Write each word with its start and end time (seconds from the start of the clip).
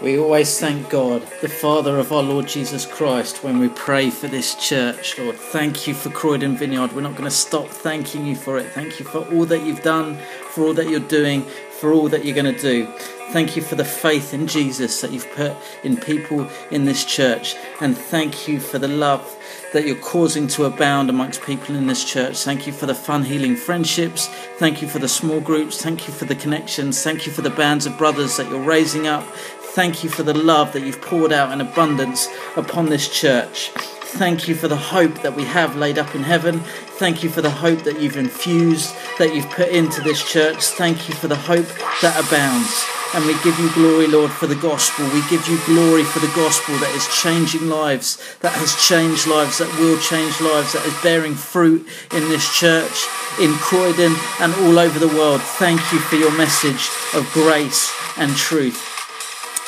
We 0.00 0.16
always 0.16 0.60
thank 0.60 0.90
God, 0.90 1.22
the 1.40 1.48
Father 1.48 1.98
of 1.98 2.12
our 2.12 2.22
Lord 2.22 2.46
Jesus 2.46 2.86
Christ, 2.86 3.42
when 3.42 3.58
we 3.58 3.68
pray 3.68 4.10
for 4.10 4.28
this 4.28 4.54
church, 4.54 5.18
Lord. 5.18 5.34
Thank 5.34 5.88
you 5.88 5.94
for 5.94 6.08
Croydon 6.10 6.56
Vineyard. 6.56 6.92
We're 6.92 7.00
not 7.00 7.16
going 7.16 7.24
to 7.24 7.32
stop 7.32 7.66
thanking 7.66 8.24
you 8.24 8.36
for 8.36 8.58
it. 8.58 8.70
Thank 8.70 9.00
you 9.00 9.04
for 9.04 9.26
all 9.34 9.44
that 9.46 9.64
you've 9.64 9.82
done, 9.82 10.16
for 10.50 10.62
all 10.62 10.74
that 10.74 10.88
you're 10.88 11.00
doing, 11.00 11.42
for 11.42 11.92
all 11.92 12.08
that 12.10 12.24
you're 12.24 12.36
going 12.36 12.54
to 12.54 12.60
do. 12.60 12.86
Thank 13.30 13.56
you 13.56 13.62
for 13.62 13.74
the 13.74 13.84
faith 13.84 14.32
in 14.32 14.46
Jesus 14.46 15.00
that 15.00 15.12
you've 15.12 15.30
put 15.32 15.54
in 15.82 15.96
people 15.96 16.48
in 16.70 16.84
this 16.84 17.04
church. 17.04 17.56
And 17.80 17.98
thank 17.98 18.48
you 18.48 18.58
for 18.58 18.78
the 18.78 18.88
love 18.88 19.36
that 19.74 19.84
you're 19.84 19.96
causing 19.96 20.48
to 20.48 20.64
abound 20.64 21.10
amongst 21.10 21.42
people 21.42 21.76
in 21.76 21.86
this 21.86 22.04
church. 22.04 22.38
Thank 22.38 22.66
you 22.66 22.72
for 22.72 22.86
the 22.86 22.94
fun 22.94 23.24
healing 23.24 23.54
friendships. 23.54 24.28
Thank 24.58 24.80
you 24.80 24.88
for 24.88 24.98
the 24.98 25.08
small 25.08 25.40
groups. 25.40 25.82
Thank 25.82 26.08
you 26.08 26.14
for 26.14 26.24
the 26.24 26.34
connections. 26.34 27.02
Thank 27.02 27.26
you 27.26 27.32
for 27.32 27.42
the 27.42 27.50
bands 27.50 27.84
of 27.84 27.98
brothers 27.98 28.38
that 28.38 28.48
you're 28.48 28.62
raising 28.62 29.06
up. 29.06 29.26
Thank 29.72 30.02
you 30.02 30.10
for 30.10 30.22
the 30.22 30.34
love 30.34 30.72
that 30.72 30.82
you've 30.82 31.00
poured 31.00 31.32
out 31.32 31.52
in 31.52 31.60
abundance 31.60 32.28
upon 32.56 32.86
this 32.86 33.08
church. 33.08 33.70
Thank 33.70 34.48
you 34.48 34.54
for 34.54 34.66
the 34.66 34.76
hope 34.76 35.22
that 35.22 35.36
we 35.36 35.44
have 35.44 35.76
laid 35.76 35.98
up 35.98 36.14
in 36.14 36.22
heaven. 36.22 36.60
Thank 36.98 37.22
you 37.22 37.28
for 37.28 37.42
the 37.42 37.50
hope 37.50 37.82
that 37.84 38.00
you've 38.00 38.16
infused, 38.16 38.94
that 39.18 39.34
you've 39.34 39.50
put 39.50 39.68
into 39.68 40.00
this 40.00 40.28
church. 40.28 40.64
Thank 40.64 41.08
you 41.08 41.14
for 41.14 41.28
the 41.28 41.36
hope 41.36 41.66
that 42.02 42.18
abounds. 42.18 42.84
And 43.14 43.24
we 43.24 43.34
give 43.44 43.58
you 43.58 43.72
glory, 43.74 44.06
Lord, 44.06 44.32
for 44.32 44.46
the 44.46 44.56
gospel. 44.56 45.04
We 45.06 45.22
give 45.28 45.46
you 45.46 45.60
glory 45.64 46.04
for 46.04 46.18
the 46.18 46.32
gospel 46.34 46.76
that 46.78 46.94
is 46.94 47.06
changing 47.22 47.68
lives, 47.68 48.16
that 48.40 48.52
has 48.52 48.74
changed 48.84 49.26
lives, 49.26 49.58
that 49.58 49.72
will 49.78 49.98
change 50.00 50.40
lives, 50.40 50.72
that 50.72 50.84
is 50.84 51.02
bearing 51.02 51.34
fruit 51.34 51.86
in 52.12 52.28
this 52.28 52.58
church, 52.58 53.06
in 53.40 53.52
Croydon, 53.54 54.16
and 54.40 54.52
all 54.66 54.78
over 54.78 54.98
the 54.98 55.08
world. 55.08 55.40
Thank 55.40 55.80
you 55.92 56.00
for 56.00 56.16
your 56.16 56.36
message 56.36 56.88
of 57.14 57.30
grace 57.32 57.92
and 58.16 58.34
truth. 58.34 58.97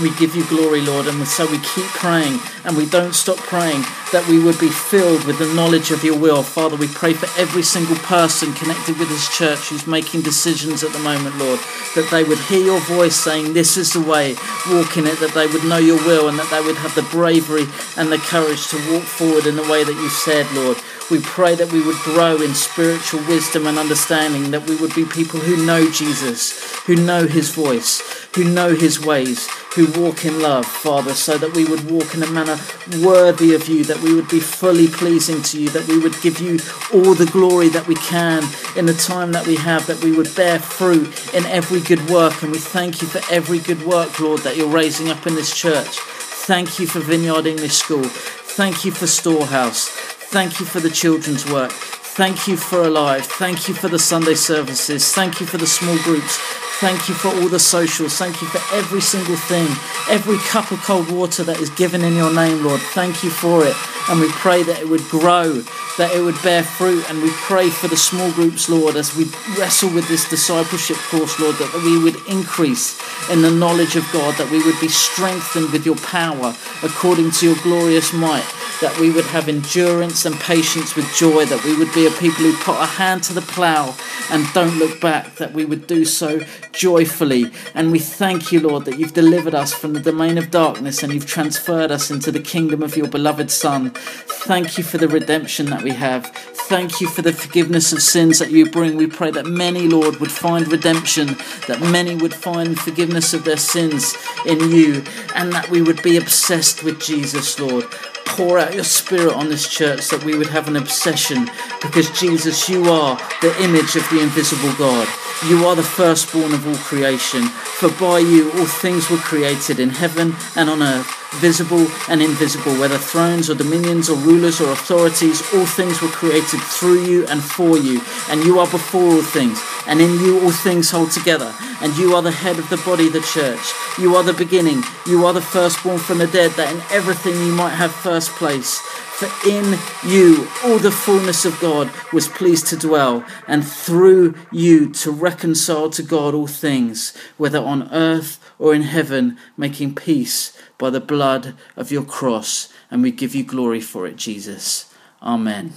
We 0.00 0.14
give 0.16 0.36
you 0.36 0.44
glory, 0.46 0.82
Lord, 0.82 1.06
and 1.06 1.26
so 1.26 1.50
we 1.50 1.58
keep 1.58 1.86
praying 1.86 2.38
and 2.64 2.76
we 2.76 2.84
don't 2.84 3.14
stop 3.14 3.38
praying 3.38 3.80
that 4.12 4.26
we 4.28 4.38
would 4.38 4.58
be 4.60 4.68
filled 4.68 5.24
with 5.24 5.38
the 5.38 5.52
knowledge 5.54 5.90
of 5.90 6.04
your 6.04 6.18
will. 6.18 6.42
Father, 6.42 6.76
we 6.76 6.86
pray 6.88 7.14
for 7.14 7.28
every 7.40 7.62
single 7.62 7.96
person 7.96 8.52
connected 8.52 8.98
with 8.98 9.08
this 9.08 9.34
church 9.34 9.68
who's 9.68 9.86
making 9.86 10.20
decisions 10.20 10.84
at 10.84 10.92
the 10.92 10.98
moment, 10.98 11.38
Lord, 11.38 11.60
that 11.94 12.08
they 12.10 12.24
would 12.24 12.38
hear 12.38 12.62
your 12.62 12.80
voice 12.80 13.16
saying, 13.16 13.54
This 13.54 13.78
is 13.78 13.94
the 13.94 14.02
way, 14.02 14.34
walk 14.70 14.98
in 14.98 15.06
it, 15.06 15.18
that 15.20 15.32
they 15.34 15.46
would 15.46 15.64
know 15.64 15.78
your 15.78 15.98
will 16.04 16.28
and 16.28 16.38
that 16.38 16.50
they 16.50 16.60
would 16.60 16.76
have 16.76 16.94
the 16.94 17.08
bravery 17.10 17.64
and 17.96 18.12
the 18.12 18.18
courage 18.18 18.68
to 18.68 18.92
walk 18.92 19.04
forward 19.04 19.46
in 19.46 19.56
the 19.56 19.68
way 19.70 19.82
that 19.82 19.94
you 19.94 20.10
said, 20.10 20.46
Lord. 20.52 20.76
We 21.10 21.20
pray 21.20 21.54
that 21.54 21.72
we 21.72 21.82
would 21.82 21.96
grow 21.98 22.42
in 22.42 22.54
spiritual 22.54 23.20
wisdom 23.26 23.66
and 23.66 23.78
understanding, 23.78 24.50
that 24.50 24.68
we 24.68 24.76
would 24.76 24.94
be 24.94 25.04
people 25.04 25.40
who 25.40 25.64
know 25.64 25.90
Jesus, 25.90 26.80
who 26.80 26.96
know 26.96 27.26
his 27.26 27.54
voice, 27.54 28.02
who 28.34 28.44
know 28.44 28.74
his 28.74 29.00
ways, 29.00 29.48
who 29.76 29.86
walk 30.00 30.24
in 30.24 30.40
love, 30.40 30.64
Father, 30.64 31.12
so 31.12 31.36
that 31.36 31.54
we 31.54 31.66
would 31.66 31.90
walk 31.90 32.14
in 32.14 32.22
a 32.22 32.30
manner 32.30 32.56
worthy 33.02 33.54
of 33.54 33.68
you, 33.68 33.84
that 33.84 34.00
we 34.00 34.14
would 34.14 34.28
be 34.28 34.40
fully 34.40 34.88
pleasing 34.88 35.42
to 35.42 35.60
you, 35.60 35.68
that 35.68 35.86
we 35.86 35.98
would 35.98 36.18
give 36.22 36.40
you 36.40 36.58
all 36.94 37.14
the 37.14 37.28
glory 37.30 37.68
that 37.68 37.86
we 37.86 37.94
can 37.96 38.42
in 38.74 38.86
the 38.86 38.94
time 38.94 39.32
that 39.32 39.46
we 39.46 39.54
have, 39.54 39.86
that 39.86 40.02
we 40.02 40.16
would 40.16 40.34
bear 40.34 40.58
fruit 40.58 41.34
in 41.34 41.44
every 41.44 41.80
good 41.80 42.08
work. 42.08 42.42
And 42.42 42.50
we 42.50 42.58
thank 42.58 43.02
you 43.02 43.08
for 43.08 43.20
every 43.30 43.58
good 43.58 43.86
work, 43.86 44.18
Lord, 44.18 44.40
that 44.40 44.56
you're 44.56 44.66
raising 44.66 45.10
up 45.10 45.26
in 45.26 45.34
this 45.34 45.54
church. 45.54 45.98
Thank 46.46 46.78
you 46.78 46.86
for 46.86 47.00
Vineyard 47.00 47.46
English 47.46 47.74
School. 47.74 48.04
Thank 48.04 48.86
you 48.86 48.92
for 48.92 49.06
Storehouse. 49.06 49.88
Thank 49.88 50.58
you 50.58 50.64
for 50.64 50.80
the 50.80 50.90
children's 50.90 51.44
work. 51.50 51.72
Thank 51.72 52.48
you 52.48 52.56
for 52.56 52.82
Alive. 52.82 53.26
Thank 53.26 53.68
you 53.68 53.74
for 53.74 53.88
the 53.88 53.98
Sunday 53.98 54.36
services. 54.36 55.12
Thank 55.12 55.38
you 55.38 55.46
for 55.46 55.58
the 55.58 55.66
small 55.66 55.98
groups. 55.98 56.65
Thank 56.78 57.08
you 57.08 57.14
for 57.14 57.28
all 57.28 57.48
the 57.48 57.58
socials. 57.58 58.18
Thank 58.18 58.42
you 58.42 58.48
for 58.48 58.60
every 58.76 59.00
single 59.00 59.36
thing, 59.36 59.66
every 60.10 60.36
cup 60.36 60.70
of 60.72 60.82
cold 60.82 61.10
water 61.10 61.42
that 61.42 61.58
is 61.58 61.70
given 61.70 62.02
in 62.02 62.14
your 62.14 62.30
name, 62.34 62.62
Lord. 62.62 62.82
Thank 62.92 63.24
you 63.24 63.30
for 63.30 63.64
it. 63.64 63.74
And 64.10 64.20
we 64.20 64.28
pray 64.28 64.62
that 64.62 64.80
it 64.80 64.86
would 64.86 65.00
grow, 65.08 65.64
that 65.96 66.14
it 66.14 66.20
would 66.20 66.40
bear 66.42 66.62
fruit. 66.62 67.08
And 67.08 67.22
we 67.22 67.30
pray 67.30 67.70
for 67.70 67.88
the 67.88 67.96
small 67.96 68.30
groups, 68.32 68.68
Lord, 68.68 68.94
as 68.94 69.16
we 69.16 69.24
wrestle 69.58 69.88
with 69.94 70.06
this 70.08 70.28
discipleship 70.28 70.98
course, 71.08 71.40
Lord, 71.40 71.56
that 71.56 71.72
we 71.82 71.98
would 71.98 72.16
increase 72.28 73.00
in 73.30 73.40
the 73.40 73.50
knowledge 73.50 73.96
of 73.96 74.04
God, 74.12 74.36
that 74.36 74.50
we 74.50 74.62
would 74.62 74.78
be 74.78 74.88
strengthened 74.88 75.72
with 75.72 75.86
your 75.86 75.96
power 75.96 76.54
according 76.82 77.30
to 77.30 77.46
your 77.46 77.56
glorious 77.62 78.12
might 78.12 78.44
that 78.80 78.98
we 79.00 79.10
would 79.10 79.24
have 79.24 79.48
endurance 79.48 80.26
and 80.26 80.38
patience 80.38 80.94
with 80.96 81.10
joy, 81.14 81.46
that 81.46 81.64
we 81.64 81.76
would 81.76 81.92
be 81.94 82.06
a 82.06 82.10
people 82.10 82.44
who 82.44 82.54
put 82.58 82.74
our 82.74 82.86
hand 82.86 83.22
to 83.22 83.32
the 83.32 83.40
plough 83.40 83.94
and 84.30 84.46
don't 84.52 84.78
look 84.78 85.00
back, 85.00 85.36
that 85.36 85.52
we 85.52 85.64
would 85.64 85.86
do 85.86 86.04
so 86.04 86.40
joyfully. 86.76 87.50
And 87.74 87.90
we 87.90 87.98
thank 87.98 88.52
you, 88.52 88.60
Lord, 88.60 88.84
that 88.84 88.98
you've 88.98 89.14
delivered 89.14 89.54
us 89.54 89.72
from 89.72 89.94
the 89.94 90.00
domain 90.00 90.38
of 90.38 90.50
darkness 90.50 91.02
and 91.02 91.12
you've 91.12 91.26
transferred 91.26 91.90
us 91.90 92.10
into 92.10 92.30
the 92.30 92.40
kingdom 92.40 92.82
of 92.82 92.96
your 92.96 93.08
beloved 93.08 93.50
Son. 93.50 93.90
Thank 93.90 94.78
you 94.78 94.84
for 94.84 94.98
the 94.98 95.08
redemption 95.08 95.66
that 95.66 95.82
we 95.82 95.90
have. 95.90 96.26
Thank 96.68 97.00
you 97.00 97.08
for 97.08 97.22
the 97.22 97.32
forgiveness 97.32 97.92
of 97.92 98.02
sins 98.02 98.38
that 98.38 98.50
you 98.50 98.70
bring. 98.70 98.96
We 98.96 99.06
pray 99.06 99.30
that 99.30 99.46
many, 99.46 99.88
Lord, 99.88 100.16
would 100.16 100.32
find 100.32 100.70
redemption, 100.70 101.36
that 101.68 101.80
many 101.80 102.14
would 102.14 102.34
find 102.34 102.78
forgiveness 102.78 103.32
of 103.34 103.44
their 103.44 103.56
sins 103.56 104.16
in 104.44 104.70
you, 104.70 105.04
and 105.34 105.52
that 105.52 105.70
we 105.70 105.80
would 105.82 106.02
be 106.02 106.16
obsessed 106.16 106.82
with 106.82 107.00
Jesus, 107.00 107.58
Lord 107.58 107.84
pour 108.26 108.58
out 108.58 108.74
your 108.74 108.84
spirit 108.84 109.32
on 109.32 109.48
this 109.48 109.68
church 109.68 110.08
that 110.08 110.22
we 110.24 110.36
would 110.36 110.48
have 110.48 110.68
an 110.68 110.76
obsession 110.76 111.48
because 111.80 112.10
Jesus, 112.18 112.68
you 112.68 112.84
are 112.90 113.16
the 113.40 113.54
image 113.62 113.96
of 113.96 114.08
the 114.10 114.20
invisible 114.20 114.74
God. 114.76 115.08
You 115.48 115.66
are 115.66 115.76
the 115.76 115.82
firstborn 115.82 116.52
of 116.52 116.66
all 116.66 116.76
creation. 116.76 117.42
For 117.44 117.90
by 118.00 118.18
you 118.18 118.50
all 118.52 118.66
things 118.66 119.10
were 119.10 119.18
created 119.18 119.78
in 119.78 119.90
heaven 119.90 120.34
and 120.56 120.68
on 120.68 120.82
earth, 120.82 121.06
visible 121.40 121.86
and 122.08 122.22
invisible, 122.22 122.72
whether 122.80 122.98
thrones 122.98 123.50
or 123.50 123.54
dominions 123.54 124.08
or 124.08 124.16
rulers 124.16 124.60
or 124.60 124.72
authorities, 124.72 125.42
all 125.54 125.66
things 125.66 126.00
were 126.00 126.08
created 126.08 126.60
through 126.60 127.04
you 127.04 127.26
and 127.26 127.42
for 127.42 127.76
you. 127.76 128.00
And 128.30 128.44
you 128.44 128.58
are 128.58 128.70
before 128.70 129.02
all 129.02 129.22
things, 129.22 129.62
and 129.86 130.00
in 130.00 130.18
you 130.20 130.40
all 130.42 130.52
things 130.52 130.90
hold 130.90 131.10
together. 131.10 131.54
And 131.82 131.96
you 131.96 132.14
are 132.14 132.22
the 132.22 132.30
head 132.30 132.58
of 132.58 132.68
the 132.70 132.78
body, 132.78 133.08
the 133.08 133.20
church. 133.20 133.72
You 133.98 134.16
are 134.16 134.22
the 134.22 134.32
beginning. 134.32 134.82
You 135.06 135.26
are 135.26 135.32
the 135.32 135.40
firstborn 135.40 135.98
from 135.98 136.18
the 136.18 136.26
dead, 136.26 136.52
that 136.52 136.74
in 136.74 136.80
everything 136.90 137.34
you 137.34 137.52
might 137.52 137.70
have 137.70 137.92
first 137.92 138.30
place. 138.32 138.78
For 138.78 139.28
in 139.48 139.78
you 140.06 140.46
all 140.64 140.78
the 140.78 140.90
fullness 140.90 141.44
of 141.46 141.58
God 141.58 141.90
was 142.12 142.28
pleased 142.28 142.66
to 142.68 142.76
dwell, 142.76 143.24
and 143.48 143.66
through 143.66 144.34
you 144.52 144.90
to 144.92 145.10
reconcile 145.10 145.88
to 145.90 146.02
God 146.02 146.34
all 146.34 146.46
things, 146.46 147.16
whether 147.38 147.58
on 147.58 147.90
earth 147.92 148.38
or 148.58 148.74
in 148.74 148.82
heaven, 148.82 149.38
making 149.56 149.94
peace 149.94 150.56
by 150.78 150.90
the 150.90 151.00
blood 151.00 151.54
of 151.76 151.90
your 151.90 152.04
cross. 152.04 152.72
And 152.90 153.02
we 153.02 153.10
give 153.10 153.34
you 153.34 153.44
glory 153.44 153.80
for 153.80 154.06
it, 154.06 154.16
Jesus. 154.16 154.92
Amen. 155.22 155.72